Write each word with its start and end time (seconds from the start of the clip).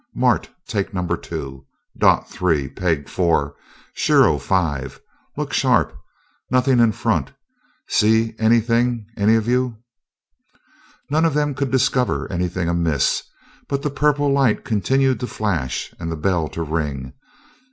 Mart, 0.15 0.49
take 0.67 0.95
number 0.95 1.15
two. 1.15 1.67
Dot, 1.95 2.27
three; 2.27 2.67
Peg, 2.67 3.07
four; 3.07 3.53
Shiro, 3.93 4.39
five. 4.39 4.99
Look 5.37 5.53
sharp!... 5.53 5.95
Nothing 6.49 6.79
in 6.79 6.91
front. 6.91 7.33
See 7.87 8.33
anything, 8.39 9.05
any 9.15 9.35
of 9.35 9.47
you?" 9.47 9.77
None 11.11 11.23
of 11.23 11.35
them 11.35 11.53
could 11.53 11.69
discover 11.69 12.27
anything 12.31 12.67
amiss, 12.67 13.21
but 13.67 13.83
the 13.83 13.91
purple 13.91 14.33
light 14.33 14.65
continued 14.65 15.19
to 15.19 15.27
flash, 15.27 15.93
and 15.99 16.11
the 16.11 16.17
bell 16.17 16.47
to 16.49 16.63
ring. 16.63 17.13